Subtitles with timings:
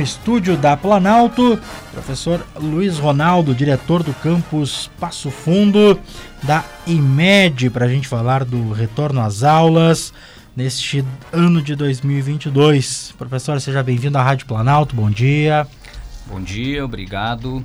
[0.00, 1.58] estúdio da Planalto,
[1.92, 5.98] professor Luiz Ronaldo, diretor do campus Passo Fundo
[6.42, 10.12] da IMED, para a gente falar do retorno às aulas
[10.56, 13.14] neste ano de 2022.
[13.18, 15.66] Professor, seja bem-vindo à Rádio Planalto, bom dia.
[16.26, 17.64] Bom dia, obrigado.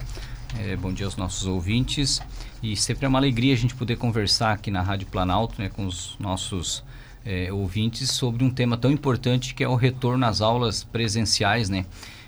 [0.60, 2.22] É, bom dia aos nossos ouvintes.
[2.62, 5.86] E sempre é uma alegria a gente poder conversar aqui na Rádio Planalto né, com
[5.86, 6.84] os nossos
[7.26, 11.86] é, ouvintes sobre um tema tão importante que é o retorno às aulas presenciais, né?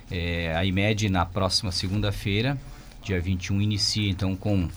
[0.10, 2.58] É, a IMED na próxima segunda-feira,
[3.04, 4.70] dia 21, inicia então com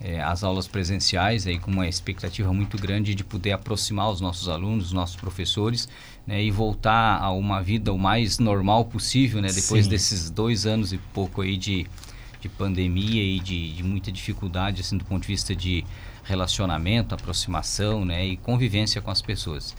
[0.00, 4.48] é, as aulas presenciais, aí com uma expectativa muito grande de poder aproximar os nossos
[4.48, 5.88] alunos, os nossos professores,
[6.26, 9.90] né, e voltar a uma vida o mais normal possível, né, depois Sim.
[9.90, 11.86] desses dois anos e pouco aí de,
[12.40, 15.84] de pandemia e de, de muita dificuldade, assim, do ponto de vista de
[16.24, 19.74] relacionamento, aproximação né, e convivência com as pessoas.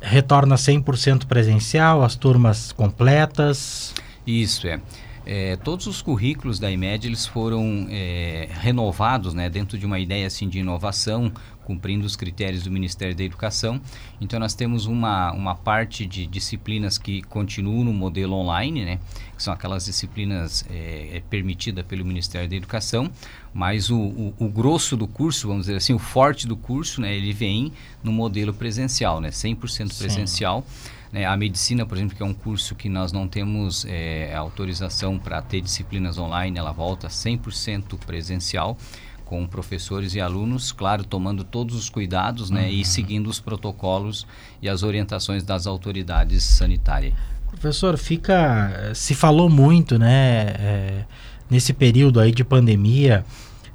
[0.00, 3.94] Retorna 100% presencial, as turmas completas?
[4.26, 4.80] Isso, é.
[5.26, 10.26] É, todos os currículos da IMED eles foram é, renovados né, dentro de uma ideia
[10.26, 11.30] assim, de inovação,
[11.62, 13.80] cumprindo os critérios do Ministério da Educação.
[14.20, 18.98] Então, nós temos uma, uma parte de disciplinas que continuam no modelo online, né,
[19.36, 23.10] que são aquelas disciplinas é, é permitidas pelo Ministério da Educação,
[23.52, 27.14] mas o, o, o, grosso do curso, vamos dizer assim, o forte do curso, né,
[27.14, 30.64] ele vem no modelo presencial, né, 100% presencial.
[30.66, 30.90] Sim.
[31.12, 35.18] Né, a medicina, por exemplo, que é um curso que nós não temos é, autorização
[35.18, 38.76] para ter disciplinas online, ela volta 100% presencial
[39.24, 42.68] com professores e alunos, claro, tomando todos os cuidados né, uhum.
[42.68, 44.26] e seguindo os protocolos
[44.60, 47.14] e as orientações das autoridades sanitárias.
[47.48, 48.92] Professor, fica.
[48.94, 51.04] Se falou muito, né, é,
[51.48, 53.24] nesse período aí de pandemia,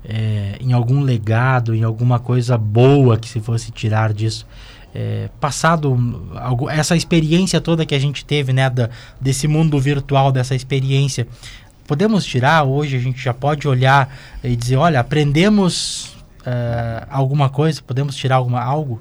[0.04, 4.46] é, em algum legado, em alguma coisa boa que se fosse tirar disso
[4.96, 10.32] é, passado algo, essa experiência toda que a gente teve, né, da, desse mundo virtual,
[10.32, 11.28] dessa experiência,
[11.86, 12.96] podemos tirar hoje?
[12.96, 17.82] A gente já pode olhar e dizer, olha, aprendemos uh, alguma coisa?
[17.82, 19.00] Podemos tirar alguma algo?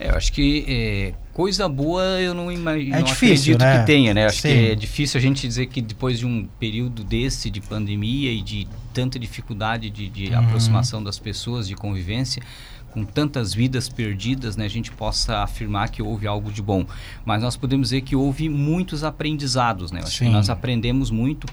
[0.00, 3.80] É, eu acho que é, coisa boa eu não imagino, é difícil, acredito né?
[3.80, 4.26] que tenha, né?
[4.26, 4.48] Acho Sim.
[4.48, 8.40] que é difícil a gente dizer que depois de um período desse de pandemia e
[8.40, 10.38] de tanta dificuldade de, de uhum.
[10.38, 12.42] aproximação das pessoas, de convivência,
[12.90, 16.86] com tantas vidas perdidas, né, a gente possa afirmar que houve algo de bom.
[17.24, 20.00] Mas nós podemos dizer que houve muitos aprendizados, né?
[20.02, 21.46] Acho que nós aprendemos muito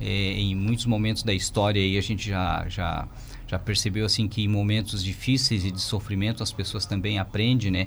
[0.00, 3.06] é, em muitos momentos da história e a gente já, já
[3.48, 7.86] já percebeu assim que em momentos difíceis e de sofrimento as pessoas também aprendem, né?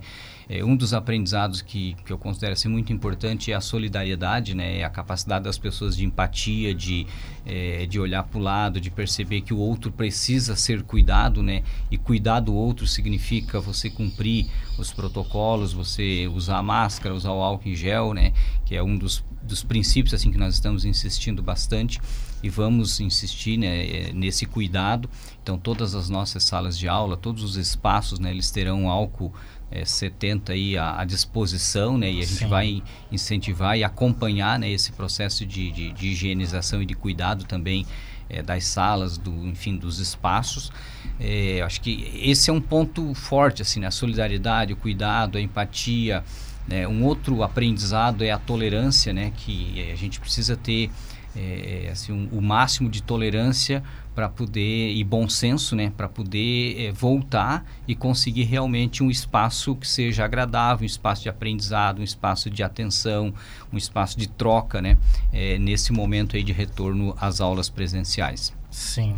[0.53, 4.79] É, um dos aprendizados que, que eu considero assim, muito importante é a solidariedade, né?
[4.79, 7.07] É a capacidade das pessoas de empatia, de,
[7.45, 11.63] é, de olhar para o lado, de perceber que o outro precisa ser cuidado, né?
[11.89, 17.69] E cuidar do outro significa você cumprir os protocolos, você usar máscara, usar o álcool
[17.69, 18.33] em gel, né?
[18.65, 21.97] Que é um dos, dos princípios assim que nós estamos insistindo bastante
[22.43, 25.09] e vamos insistir né, é, nesse cuidado.
[25.41, 29.33] Então, todas as nossas salas de aula, todos os espaços, né, eles terão álcool
[29.71, 34.69] é, 70 aí à, à, disposição, né, e a gente vai incentivar e acompanhar né,
[34.69, 37.85] esse processo de, de, de higienização e de cuidado também
[38.29, 40.71] é, das salas, do, enfim, dos espaços.
[41.19, 45.41] É, acho que esse é um ponto forte, assim, né, a solidariedade, o cuidado, a
[45.41, 46.23] empatia.
[46.67, 50.91] Né, um outro aprendizado é a tolerância, né, que a gente precisa ter
[51.35, 53.83] é, assim, um, o máximo de tolerância
[54.13, 59.75] para poder e bom senso, né, para poder é, voltar e conseguir realmente um espaço
[59.75, 63.33] que seja agradável, um espaço de aprendizado, um espaço de atenção,
[63.71, 64.97] um espaço de troca, né,
[65.31, 68.53] é, nesse momento aí de retorno às aulas presenciais.
[68.69, 69.15] Sim.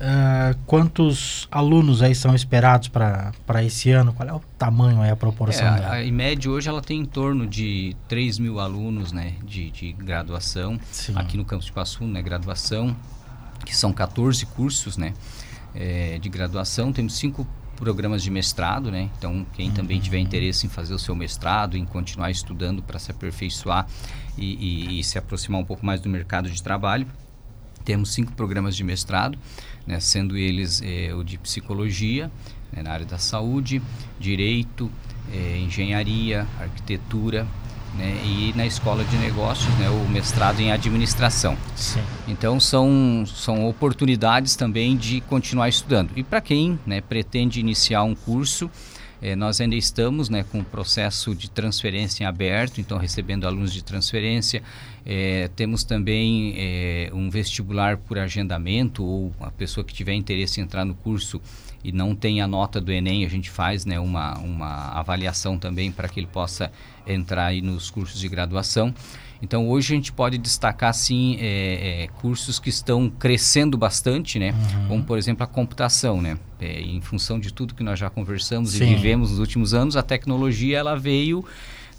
[0.00, 4.14] Uh, quantos alunos aí são esperados para esse ano?
[4.14, 5.66] Qual é o tamanho, aí, a proporção?
[5.66, 9.70] É, a, a IMED hoje ela tem em torno de 3 mil alunos né, de,
[9.70, 11.12] de graduação Sim.
[11.16, 12.96] aqui no campus de Passu, né, graduação,
[13.66, 15.12] que são 14 cursos né,
[15.74, 16.94] é, de graduação.
[16.94, 17.46] Temos cinco
[17.76, 19.10] programas de mestrado, né?
[19.18, 19.74] Então, quem uhum.
[19.74, 23.86] também tiver interesse em fazer o seu mestrado, em continuar estudando para se aperfeiçoar
[24.38, 27.06] e, e, e se aproximar um pouco mais do mercado de trabalho,
[27.84, 29.38] temos cinco programas de mestrado
[29.90, 32.30] né, sendo eles é, o de psicologia,
[32.72, 33.82] né, na área da saúde,
[34.20, 34.88] direito,
[35.32, 37.44] é, engenharia, arquitetura,
[37.98, 41.56] né, e na escola de negócios, né, o mestrado em administração.
[41.74, 42.00] Sim.
[42.28, 46.12] Então são, são oportunidades também de continuar estudando.
[46.14, 48.70] E para quem né, pretende iniciar um curso,
[49.22, 53.72] é, nós ainda estamos né, com o processo de transferência em aberto, então recebendo alunos
[53.72, 54.62] de transferência.
[55.04, 60.64] É, temos também é, um vestibular por agendamento, ou a pessoa que tiver interesse em
[60.64, 61.40] entrar no curso
[61.82, 65.90] e não tem a nota do Enem, a gente faz né, uma, uma avaliação também
[65.90, 66.70] para que ele possa
[67.06, 68.94] entrar aí nos cursos de graduação.
[69.42, 74.52] Então hoje a gente pode destacar sim é, é, cursos que estão crescendo bastante, né?
[74.52, 74.88] Uhum.
[74.88, 76.38] Como por exemplo a computação, né?
[76.60, 78.84] É, em função de tudo que nós já conversamos sim.
[78.84, 81.44] e vivemos nos últimos anos, a tecnologia ela veio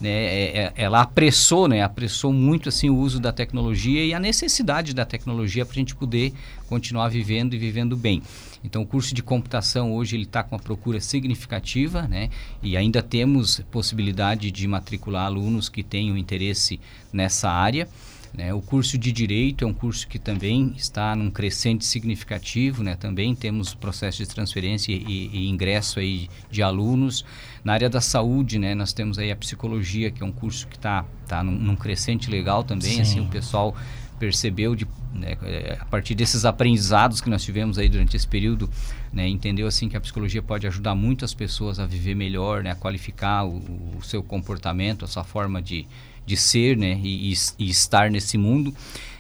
[0.01, 4.19] né, é, é, ela apressou, né, apressou muito assim o uso da tecnologia e a
[4.19, 6.33] necessidade da tecnologia para a gente poder
[6.68, 8.21] continuar vivendo e vivendo bem.
[8.63, 12.30] Então, o curso de computação hoje ele está com uma procura significativa, né,
[12.63, 16.80] e ainda temos possibilidade de matricular alunos que tenham interesse
[17.13, 17.88] nessa área.
[18.33, 18.54] Né?
[18.54, 22.95] O curso de Direito é um curso que também está num crescente significativo, né?
[22.95, 27.25] também temos processo de transferência e, e, ingresso aí de alunos.
[27.63, 30.78] Na área da saúde, né, nós temos aí a Psicologia, que é um curso que
[30.78, 33.01] está tá num, num crescente legal também, Sim.
[33.01, 33.75] assim, o pessoal
[34.18, 38.69] percebeu de, né, é, a partir desses aprendizados que nós tivemos aí durante esse período,
[39.12, 42.72] né, entendeu assim que a psicologia pode ajudar muito as pessoas a viver melhor, né,
[42.72, 43.57] a qualificar o,
[43.98, 45.88] o seu comportamento, a sua forma de,
[46.31, 48.74] de ser né, e, e estar nesse mundo.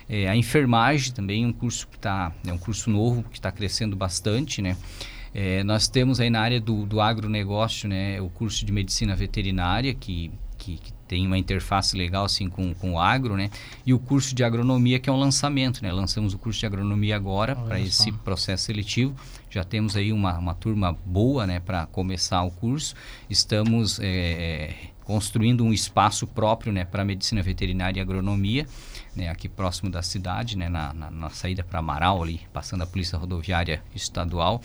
[0.07, 3.51] É, a enfermagem também é um curso que está é um curso novo que está
[3.51, 4.77] crescendo bastante, né?
[5.33, 9.93] É, nós temos aí na área do, do agronegócio, né, o curso de medicina veterinária
[9.93, 13.49] que, que, que tem uma interface legal assim com, com o agro, né?
[13.85, 15.91] E o curso de agronomia que é um lançamento, né?
[15.91, 19.13] Lançamos o curso de agronomia agora para esse processo seletivo.
[19.49, 21.59] Já temos aí uma, uma turma boa, né?
[21.59, 22.95] Para começar o curso.
[23.29, 24.73] Estamos é,
[25.11, 28.65] construindo um espaço próprio né, para medicina veterinária e agronomia,
[29.13, 32.87] né, aqui próximo da cidade, né, na, na, na saída para Amaral, ali, passando a
[32.87, 34.61] Polícia Rodoviária Estadual.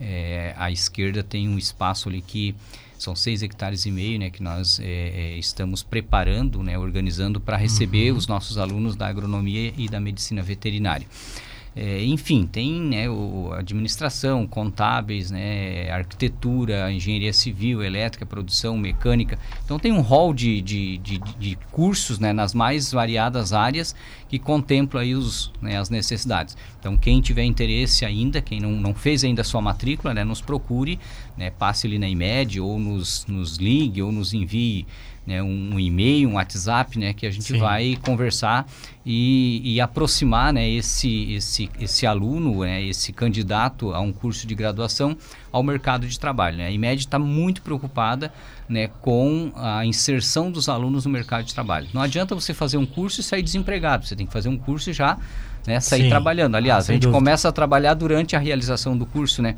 [0.00, 2.54] É, à esquerda tem um espaço ali que
[2.96, 7.56] são seis hectares e meio, né, que nós é, é, estamos preparando, né, organizando para
[7.56, 8.18] receber uhum.
[8.18, 11.08] os nossos alunos da agronomia e da medicina veterinária.
[11.76, 19.38] É, enfim, tem né, o, administração, contábeis, né, arquitetura, engenharia civil, elétrica, produção, mecânica.
[19.64, 23.94] Então tem um rol de, de, de, de cursos né, nas mais variadas áreas
[24.28, 26.56] que contempla aí os, né, as necessidades.
[26.80, 30.40] Então quem tiver interesse ainda, quem não, não fez ainda a sua matrícula, né, nos
[30.40, 30.98] procure,
[31.36, 34.86] né, passe ali na IMED ou nos, nos ligue ou nos envie
[35.28, 37.58] né, um, um e-mail, um WhatsApp, né, que a gente Sim.
[37.58, 38.66] vai conversar
[39.04, 44.54] e, e, aproximar né, esse, esse, esse aluno, né, esse candidato a um curso de
[44.54, 45.14] graduação
[45.52, 46.56] ao mercado de trabalho.
[46.56, 46.66] Né?
[46.66, 48.32] A IMED está muito preocupada
[48.66, 51.88] né, com a inserção dos alunos no mercado de trabalho.
[51.92, 54.90] Não adianta você fazer um curso e sair desempregado, você tem que fazer um curso
[54.94, 55.18] já
[55.68, 56.08] né, sair Sim.
[56.08, 56.56] trabalhando.
[56.56, 57.18] Aliás, a gente dúvida.
[57.18, 59.54] começa a trabalhar durante a realização do curso, né?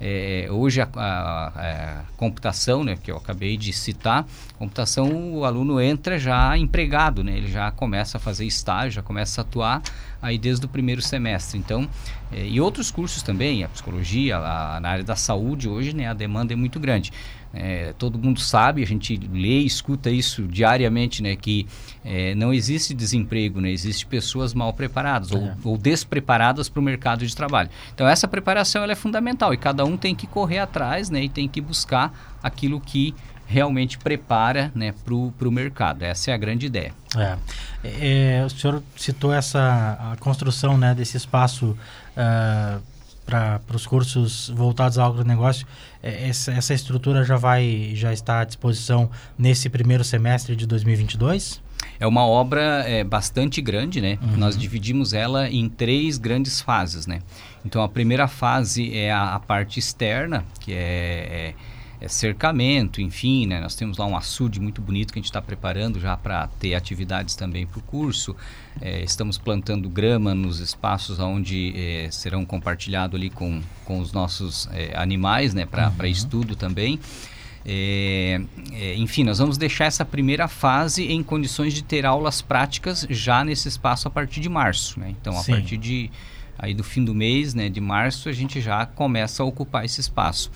[0.00, 4.26] É, hoje a, a, a, computação, né, que eu acabei de citar,
[4.58, 7.36] computação o aluno entra já empregado, né?
[7.36, 9.82] Ele já começa a fazer estágio, já começa a atuar
[10.22, 11.58] aí desde o primeiro semestre.
[11.58, 11.88] Então,
[12.32, 16.14] é, e outros cursos também, a psicologia, a, na área da saúde hoje, né, a
[16.14, 17.12] demanda é muito grande.
[17.52, 21.66] É, todo mundo sabe, a gente lê e escuta isso diariamente, né, que
[22.04, 25.56] é, não existe desemprego, né, existe pessoas mal preparadas ou, é.
[25.64, 27.68] ou despreparadas para o mercado de trabalho.
[27.92, 31.28] Então essa preparação ela é fundamental e cada um tem que correr atrás, né, e
[31.28, 33.14] tem que buscar aquilo que
[33.50, 35.12] realmente prepara né, para
[35.48, 36.04] o mercado.
[36.04, 36.94] Essa é a grande ideia.
[37.16, 37.36] É.
[37.82, 41.76] É, o senhor citou essa a construção né, desse espaço
[42.16, 42.80] uh,
[43.26, 45.66] para os cursos voltados ao agronegócio,
[46.02, 51.60] é, essa, essa estrutura já vai já está à disposição nesse primeiro semestre de 2022?
[51.98, 54.18] É uma obra é, bastante grande, né?
[54.22, 54.36] Uhum.
[54.36, 57.20] Nós dividimos ela em três grandes fases, né?
[57.64, 61.54] Então, a primeira fase é a, a parte externa, que é, é
[62.00, 63.60] é, cercamento, enfim, né?
[63.60, 66.74] Nós temos lá um açude muito bonito que a gente está preparando já para ter
[66.74, 68.34] atividades também para o curso.
[68.80, 74.68] É, estamos plantando grama nos espaços onde é, serão compartilhados ali com, com os nossos
[74.72, 75.66] é, animais, né?
[75.66, 76.06] Para uhum.
[76.06, 76.98] estudo também.
[77.64, 78.40] É,
[78.72, 83.44] é, enfim, nós vamos deixar essa primeira fase em condições de ter aulas práticas já
[83.44, 84.98] nesse espaço a partir de março.
[84.98, 85.14] Né?
[85.20, 85.52] Então, a Sim.
[85.52, 86.10] partir de
[86.60, 90.00] aí do fim do mês, né, de março, a gente já começa a ocupar esse
[90.00, 90.50] espaço.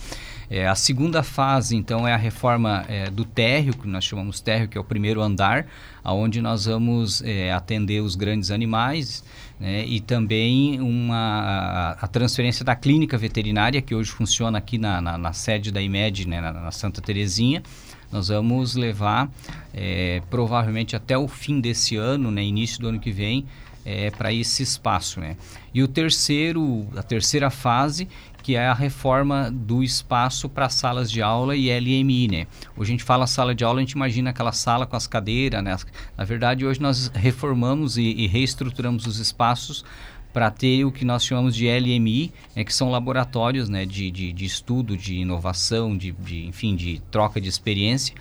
[0.50, 4.68] É, a segunda fase, então, é a reforma é, do térreo, que nós chamamos térreo,
[4.68, 5.66] que é o primeiro andar,
[6.02, 9.24] aonde nós vamos é, atender os grandes animais,
[9.58, 15.16] né, e também uma, a transferência da clínica veterinária, que hoje funciona aqui na, na,
[15.16, 17.62] na sede da IMED, né, na, na, Santa Terezinha.
[18.12, 19.30] Nós vamos levar,
[19.72, 23.46] é, provavelmente até o fim desse ano, né, início do ano que vem,
[23.84, 25.20] é, para esse espaço.
[25.20, 25.36] Né?
[25.74, 28.08] E o terceiro, a terceira fase,
[28.44, 32.46] que é a reforma do espaço para salas de aula e LMI, né?
[32.76, 35.64] Hoje a gente fala sala de aula, a gente imagina aquela sala com as cadeiras,
[35.64, 35.76] né?
[36.16, 39.84] Na verdade, hoje nós reformamos e, e reestruturamos os espaços
[40.32, 44.32] para ter o que nós chamamos de LMI, né, que são laboratórios né, de, de,
[44.32, 48.12] de estudo, de inovação, de, de, enfim, de troca de experiência,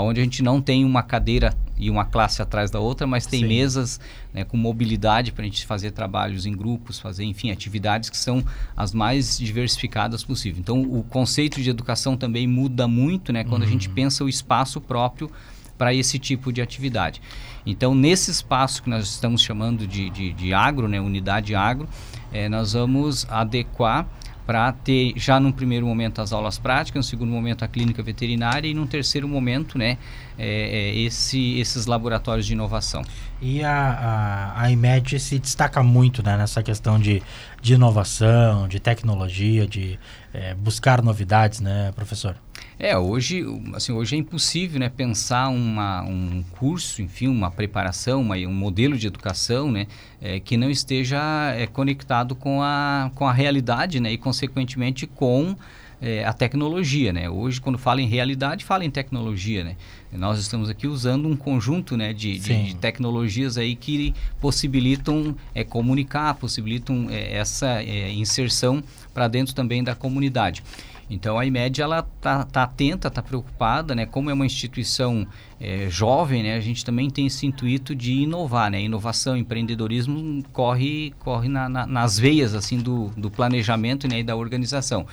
[0.00, 3.40] onde a gente não tem uma cadeira e uma classe atrás da outra, mas tem
[3.40, 3.48] Sim.
[3.48, 4.00] mesas
[4.32, 8.44] né, com mobilidade para a gente fazer trabalhos em grupos, fazer, enfim, atividades que são
[8.76, 10.60] as mais diversificadas possível.
[10.60, 13.68] Então, o conceito de educação também muda muito né, quando uhum.
[13.68, 13.94] a gente uhum.
[13.94, 15.30] pensa o espaço próprio
[15.76, 17.20] para esse tipo de atividade.
[17.66, 21.88] Então, nesse espaço que nós estamos chamando de, de, de agro, né, unidade agro,
[22.32, 24.06] é, nós vamos adequar
[24.46, 28.68] para ter já num primeiro momento as aulas práticas, no segundo momento a clínica veterinária
[28.68, 29.98] e num terceiro momento, né,
[30.38, 33.02] é, é, esse, esses laboratórios de inovação.
[33.40, 37.22] E a, a, a IMED se destaca muito né, nessa questão de,
[37.60, 39.98] de inovação, de tecnologia, de
[40.32, 42.36] é, buscar novidades, né, professor?
[42.78, 48.36] É, hoje, assim, hoje é impossível né, pensar uma, um curso, enfim, uma preparação, uma,
[48.36, 49.86] um modelo de educação né,
[50.20, 51.20] é, que não esteja
[51.54, 55.56] é, conectado com a, com a realidade né, e, consequentemente, com
[56.02, 57.12] é, a tecnologia.
[57.12, 57.30] Né?
[57.30, 59.62] Hoje, quando fala em realidade, fala em tecnologia.
[59.62, 59.76] Né?
[60.10, 65.62] Nós estamos aqui usando um conjunto né, de, de, de tecnologias aí que possibilitam é,
[65.62, 68.82] comunicar, possibilitam é, essa é, inserção
[69.14, 70.64] para dentro também da comunidade.
[71.12, 74.06] Então a IMED ela tá, tá atenta, tá preocupada, né?
[74.06, 75.26] Como é uma instituição
[75.60, 76.56] é, jovem, né?
[76.56, 78.80] A gente também tem esse intuito de inovar, né?
[78.80, 84.20] Inovação, empreendedorismo corre corre na, na, nas veias assim do, do planejamento né?
[84.20, 85.06] e da organização.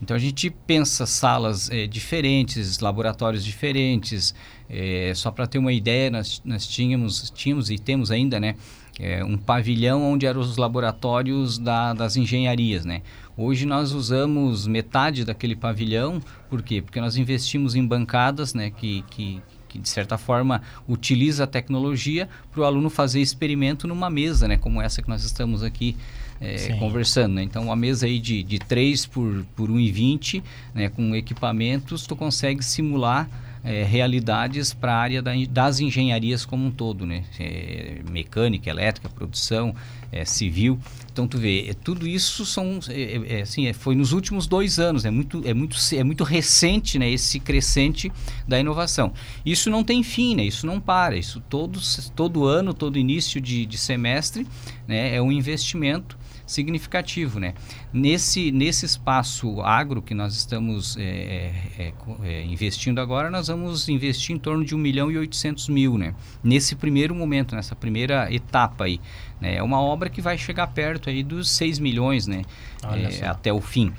[0.00, 4.34] Então a gente pensa salas é, diferentes, laboratórios diferentes.
[4.68, 8.54] É, só para ter uma ideia, nós, nós tínhamos, tínhamos e temos ainda, né?
[8.98, 13.02] É, um pavilhão onde eram os laboratórios da, das engenharias, né?
[13.36, 16.80] Hoje nós usamos metade daquele pavilhão, por quê?
[16.80, 22.28] Porque nós investimos em bancadas, né, que, que, que de certa forma utiliza a tecnologia
[22.52, 25.96] para o aluno fazer experimento numa mesa, né, como essa que nós estamos aqui
[26.40, 27.34] é, conversando.
[27.34, 27.42] Né?
[27.42, 32.64] Então, uma mesa aí de, de 3 por, por 1,20, né, com equipamentos, tu consegue
[32.64, 33.28] simular
[33.64, 37.24] é, realidades para a área da, das engenharias como um todo, né?
[37.40, 39.74] É, mecânica, elétrica, produção,
[40.12, 40.78] é, civil.
[41.10, 45.06] Então tu vê, é, tudo isso são, é, é, assim, foi nos últimos dois anos,
[45.06, 47.10] é muito, é muito, é muito recente, né?
[47.10, 48.12] Esse crescente
[48.46, 49.14] da inovação.
[49.46, 50.44] Isso não tem fim, né?
[50.44, 51.16] Isso não para.
[51.16, 51.80] Isso todo,
[52.14, 54.46] todo ano, todo início de, de semestre,
[54.86, 55.16] né?
[55.16, 57.54] É um investimento significativo, né?
[57.92, 64.34] Nesse, nesse espaço agro que nós estamos é, é, é, investindo agora, nós vamos investir
[64.34, 66.14] em torno de 1 milhão e 800 mil, né?
[66.42, 69.00] Nesse primeiro momento, nessa primeira etapa aí.
[69.40, 69.56] Né?
[69.56, 72.42] É uma obra que vai chegar perto aí dos 6 milhões, né?
[72.82, 73.92] É, até o fim.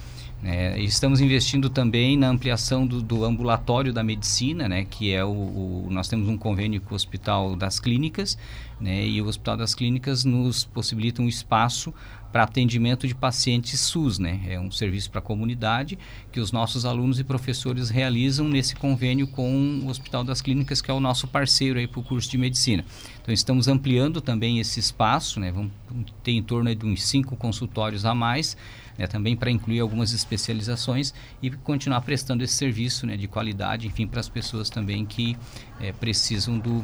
[0.48, 5.30] É, estamos investindo também na ampliação do, do, ambulatório da medicina, né, que é o,
[5.30, 8.38] o, nós temos um convênio com o Hospital das Clínicas,
[8.80, 11.92] né, e o Hospital das Clínicas nos possibilita um espaço
[12.36, 14.42] para atendimento de pacientes SUS, né?
[14.46, 15.98] É um serviço para a comunidade
[16.34, 20.92] que os nossos alunos e professores realizam nesse convênio com o Hospital das Clínicas, que
[20.92, 22.84] é o nosso parceiro aí para o curso de medicina.
[23.22, 25.50] Então estamos ampliando também esse espaço, né?
[25.50, 25.72] Vamos
[26.26, 28.58] ter em torno de uns cinco consultórios a mais,
[28.98, 29.08] né?
[29.08, 33.16] Também para incluir algumas especializações e continuar prestando esse serviço, né?
[33.16, 35.38] De qualidade, enfim, para as pessoas também que
[35.80, 36.84] é, precisam do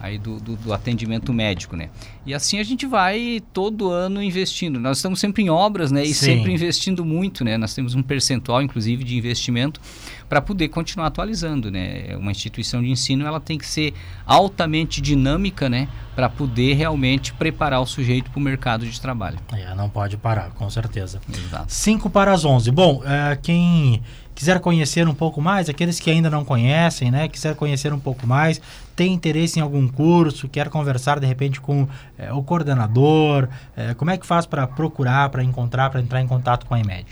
[0.00, 1.88] aí do, do, do, atendimento médico, né?
[2.24, 4.78] E assim a gente vai todo ano investindo.
[4.78, 6.02] Nós estamos sempre em obras, né?
[6.02, 6.26] E Sim.
[6.26, 7.56] sempre investindo muito, né?
[7.56, 9.80] Nós temos um percentual, inclusive, de investimento
[10.28, 12.16] para poder continuar atualizando, né?
[12.16, 13.94] Uma instituição de ensino ela tem que ser
[14.26, 15.88] altamente dinâmica, né?
[16.14, 19.38] Para poder realmente preparar o sujeito para o mercado de trabalho.
[19.52, 21.20] É, não pode parar, com certeza.
[21.32, 21.72] Exato.
[21.72, 22.70] 5 para as 11.
[22.70, 24.02] Bom, uh, quem
[24.36, 27.26] quiser conhecer um pouco mais, aqueles que ainda não conhecem, né?
[27.26, 28.60] Quiser conhecer um pouco mais,
[28.94, 31.88] tem interesse em algum curso, quer conversar de repente com
[32.18, 36.28] é, o coordenador, é, como é que faz para procurar, para encontrar, para entrar em
[36.28, 37.06] contato com a IMED?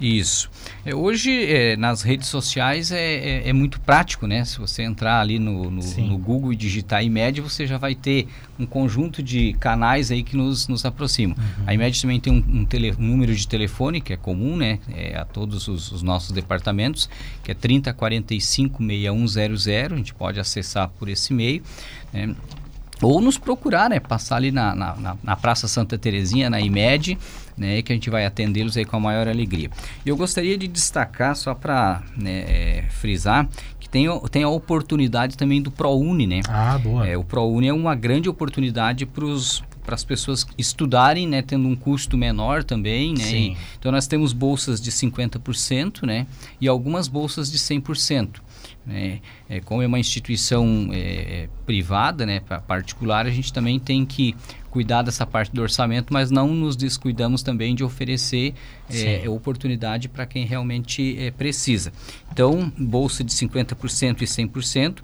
[0.00, 0.48] Isso.
[0.84, 4.44] É, hoje, é, nas redes sociais, é, é, é, muito prático, né?
[4.44, 8.28] Se você entrar ali no, no, no, Google e digitar IMED, você já vai ter
[8.58, 11.36] um conjunto de canais aí que nos, nos aproximam.
[11.36, 11.64] Uhum.
[11.66, 14.78] A IMED também tem um, um, tele, um, número de telefone que é comum, né?
[14.94, 17.10] É, a todos os, os, nossos departamentos,
[17.42, 19.84] que é 3045 6100.
[19.84, 21.60] A gente pode acessar por esse meio.
[22.12, 22.34] Né?
[23.00, 24.00] Ou nos procurar, né?
[24.00, 27.18] Passar ali na, na, na Praça Santa Terezinha, na IMED,
[27.56, 27.82] né?
[27.82, 29.70] Que a gente vai atendê-los aí com a maior alegria.
[30.04, 35.36] E eu gostaria de destacar, só para né, é, frisar, que tem, tem a oportunidade
[35.36, 36.40] também do ProUni, né?
[36.48, 37.06] Ah, boa.
[37.06, 41.66] É, o ProUni é uma grande oportunidade para os para as pessoas estudarem, né, tendo
[41.66, 43.32] um custo menor também, né?
[43.32, 46.26] E, então nós temos bolsas de 50%, né,
[46.60, 48.42] e algumas bolsas de 100%.
[48.84, 49.20] Né?
[49.48, 54.36] É, como é uma instituição é, privada, né, particular, a gente também tem que
[54.70, 58.54] cuidar dessa parte do orçamento, mas não nos descuidamos também de oferecer
[58.90, 61.92] é, oportunidade para quem realmente é, precisa.
[62.32, 64.98] Então, bolsa de 50% e 100%,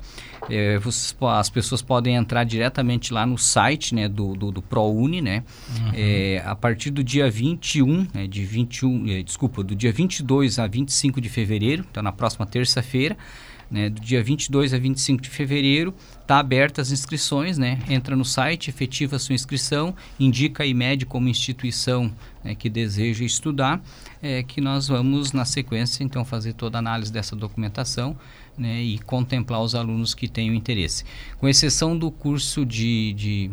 [0.50, 5.22] é, vocês, as pessoas podem entrar diretamente lá no site né, do, do, do ProUni,
[5.22, 5.42] né?
[5.68, 5.90] Uhum.
[5.94, 10.66] É, a partir do dia 21, né, de 21, é, desculpa, do dia 22 a
[10.66, 13.16] 25 de fevereiro, então na próxima terça-feira,
[13.70, 17.78] né, do dia 22 a 25 de fevereiro, está aberta as inscrições, né?
[17.88, 23.82] Entra no site, efetiva sua inscrição, indica a IMED como instituição né, que deseja estudar,
[24.22, 28.16] é, que nós vamos, na sequência, então, fazer toda a análise dessa documentação
[28.56, 31.04] né, e contemplar os alunos que tenham interesse.
[31.38, 33.50] Com exceção do curso de, de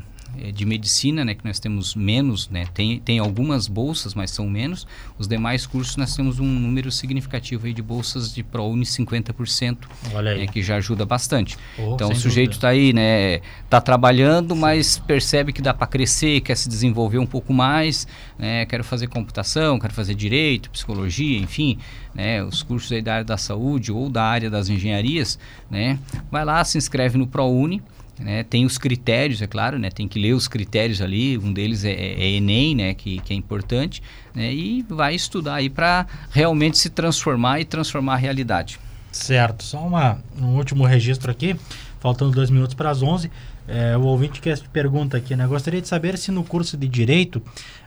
[0.53, 4.87] de medicina, né, que nós temos menos, né, tem, tem algumas bolsas, mas são menos.
[5.17, 9.77] Os demais cursos nós temos um número significativo aí de bolsas de ProUni 50%,
[10.13, 10.39] Olha aí.
[10.39, 11.57] Né, que já ajuda bastante.
[11.77, 16.41] Oh, então o sujeito está aí, né, está trabalhando, mas percebe que dá para crescer,
[16.41, 18.07] quer se desenvolver um pouco mais,
[18.37, 21.77] né, quero fazer computação, quero fazer direito, psicologia, enfim,
[22.13, 25.37] né, os cursos aí da área da saúde ou da área das engenharias,
[25.69, 25.99] né,
[26.31, 27.81] vai lá, se inscreve no ProUni,
[28.21, 28.43] né?
[28.43, 29.89] Tem os critérios, é claro, né?
[29.89, 32.93] tem que ler os critérios ali, um deles é, é Enem, né?
[32.93, 34.01] que, que é importante,
[34.33, 34.53] né?
[34.53, 38.79] e vai estudar aí para realmente se transformar e transformar a realidade.
[39.11, 41.55] Certo, só uma, um último registro aqui,
[41.99, 43.29] faltando dois minutos para as 11.
[43.67, 45.45] É, o ouvinte que pergunta aqui, né?
[45.45, 47.41] Gostaria de saber se no curso de Direito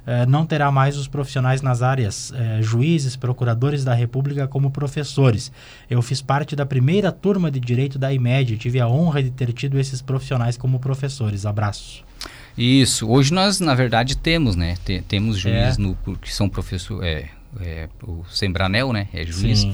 [0.06, 5.50] é, não terá mais os profissionais nas áreas é, juízes, procuradores da República como professores.
[5.88, 9.52] Eu fiz parte da primeira turma de Direito da IMED, tive a honra de ter
[9.52, 11.46] tido esses profissionais como professores.
[11.46, 12.04] Abraço.
[12.56, 13.08] Isso.
[13.08, 14.76] Hoje nós, na verdade, temos, né?
[14.84, 15.80] T temos juízes é.
[15.80, 17.28] no, que são professor, é,
[17.61, 19.08] é, o Sembranel, né?
[19.12, 19.66] É juiz,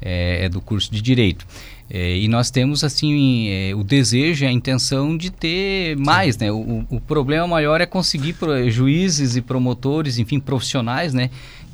[0.00, 1.46] é, é do curso de Direito.
[1.94, 6.50] É, e nós temos assim é, o desejo, a intenção de ter mais, né?
[6.50, 8.34] O, o problema maior é conseguir
[8.68, 11.28] juízes e promotores, enfim, profissionais, né?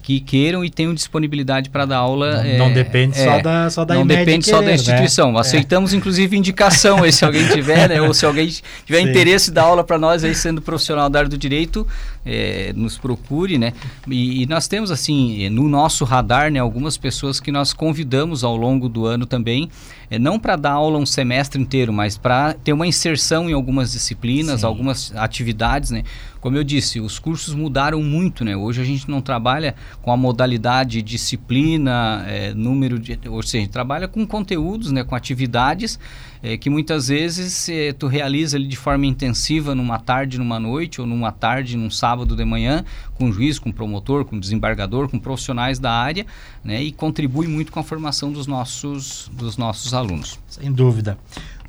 [0.08, 2.36] que queiram e tenham disponibilidade para dar aula.
[2.36, 5.32] Não, é, não depende é, só da só da Não depende querer, só da instituição.
[5.32, 5.40] Né?
[5.40, 5.96] Aceitamos, é.
[5.98, 8.48] inclusive, indicação aí, se alguém tiver, né, ou se alguém
[8.86, 9.10] tiver Sim.
[9.10, 11.86] interesse da aula para nós aí, sendo profissional da área do direito,
[12.24, 13.74] é, nos procure, né?
[14.08, 18.56] E, e, nós temos, assim, no nosso radar, né, algumas pessoas que nós convidamos ao
[18.56, 19.68] longo do ano também,
[20.10, 23.92] é, não para dar aula um semestre inteiro, mas para ter uma inserção em algumas
[23.92, 24.66] disciplinas, Sim.
[24.66, 26.02] algumas atividades, né?
[26.40, 28.56] Como eu disse, os cursos mudaram muito, né?
[28.56, 33.18] Hoje a gente não trabalha com a modalidade disciplina, é, número de...
[33.28, 35.02] Ou seja, a gente trabalha com conteúdos, né?
[35.02, 35.98] Com atividades
[36.42, 41.00] é, que muitas vezes é, tu realiza ali de forma intensiva numa tarde, numa noite,
[41.00, 45.78] ou numa tarde, num sábado de manhã, com juiz, com promotor, com desembargador, com profissionais
[45.78, 46.26] da área,
[46.62, 46.82] né?
[46.82, 50.38] E contribui muito com a formação dos nossos, dos nossos alunos.
[50.48, 51.18] Sem dúvida.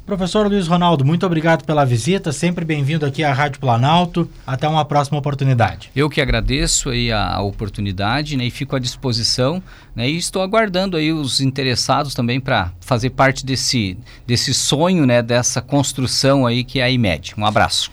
[0.10, 4.28] Professor Luiz Ronaldo, muito obrigado pela visita, sempre bem-vindo aqui à Rádio Planalto.
[4.46, 5.92] Até uma próxima oportunidade.
[5.96, 9.62] Eu que agradeço aí a, oportunidade né, e fico à disposição
[9.96, 13.96] né, e estou aguardando aí os interessados também para fazer parte desse,
[14.26, 17.36] desse sonho, né, dessa construção aí que é a IMED.
[17.38, 17.92] Um abraço.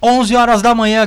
[0.00, 1.04] 11 horas da manhã.